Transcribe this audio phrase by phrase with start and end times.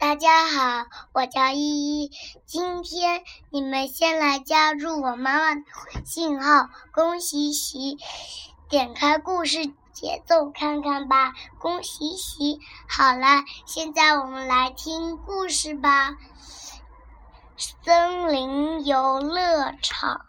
[0.00, 2.10] 大家好，我叫依依。
[2.46, 5.60] 今天你们先来加入我妈妈的
[5.94, 7.98] 微信号“恭喜喜”，
[8.70, 11.34] 点开故事节奏看看吧。
[11.58, 12.60] 恭喜喜！
[12.88, 16.16] 好了，现在我们来听故事吧。
[17.84, 20.22] 森林游乐场，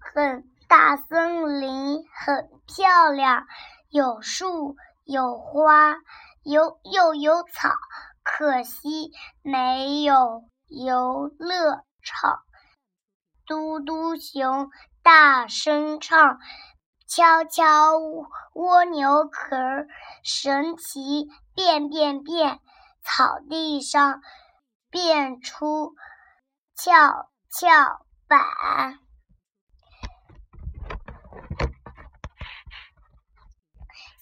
[0.00, 3.46] 很大森林，很漂亮，
[3.88, 4.74] 有树。
[5.08, 5.96] 有花，
[6.42, 7.70] 有又有草，
[8.22, 9.10] 可惜
[9.40, 12.42] 没有游乐场。
[13.46, 14.68] 嘟嘟熊
[15.02, 16.38] 大声唱
[17.08, 17.94] ：“敲敲
[18.52, 19.56] 蜗牛壳，
[20.22, 22.60] 神奇变变变，
[23.02, 24.20] 草地上
[24.90, 25.94] 变出
[26.76, 28.98] 跷跷板。”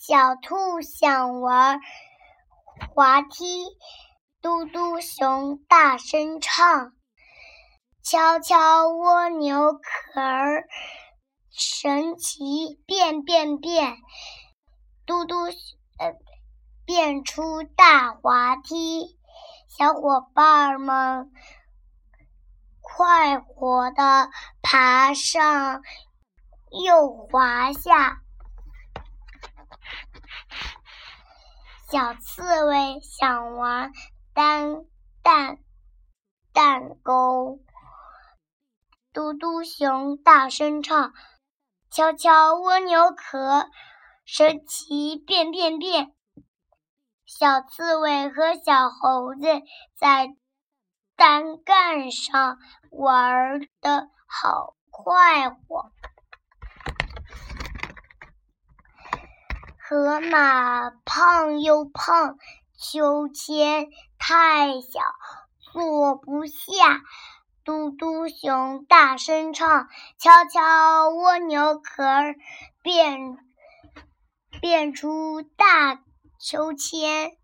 [0.08, 1.80] 小兔想玩
[2.94, 3.66] 滑梯，
[4.40, 6.92] 嘟嘟熊大声唱
[8.04, 10.68] ：“敲敲蜗牛壳儿，
[11.50, 13.96] 神奇变变变，
[15.06, 15.46] 嘟嘟
[15.98, 16.14] 呃
[16.84, 19.18] 变出大滑梯。”
[19.66, 21.32] 小伙伴们
[22.80, 24.30] 快活的
[24.62, 25.82] 爬上，
[26.84, 28.22] 又滑下。
[31.96, 33.90] 小刺猬想玩
[34.34, 34.84] 单
[35.22, 35.56] 蛋
[36.52, 37.60] 蛋钩，
[39.14, 41.14] 嘟嘟熊大声唱
[41.90, 43.70] ：“敲敲蜗牛壳，
[44.26, 46.14] 神奇变变变。”
[47.24, 49.46] 小刺猬和小猴子
[49.96, 50.36] 在
[51.16, 52.58] 单杠上
[52.90, 55.90] 玩的好快活。
[59.88, 62.38] 河马胖又胖，
[62.76, 63.86] 秋千
[64.18, 65.00] 太小，
[65.60, 66.56] 坐不下。
[67.62, 69.88] 嘟嘟熊大声唱
[70.18, 72.34] ：“敲敲蜗牛壳儿，
[72.82, 73.38] 变
[74.60, 76.00] 变出大
[76.40, 77.36] 秋千。”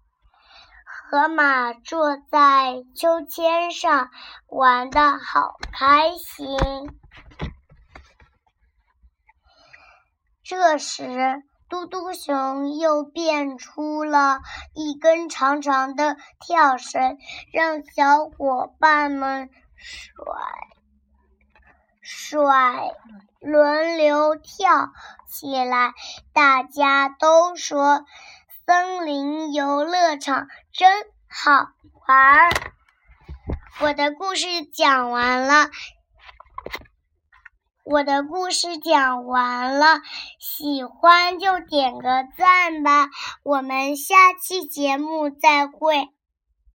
[1.08, 4.10] 河马坐在秋千上，
[4.48, 6.58] 玩的好开心。
[10.42, 11.44] 这时。
[11.72, 14.42] 嘟嘟熊又变出了
[14.74, 17.16] 一根长长的跳绳，
[17.50, 20.34] 让小伙伴们甩
[22.02, 22.90] 甩
[23.40, 24.92] 轮流跳
[25.26, 25.94] 起来。
[26.34, 28.04] 大家都说
[28.66, 31.68] 森林游乐场真好
[32.06, 32.50] 玩。
[33.80, 35.70] 我的故事讲完了。
[37.84, 40.02] 我的故事讲完了，
[40.38, 43.10] 喜欢就点个赞吧，
[43.42, 46.08] 我们下期节目再会。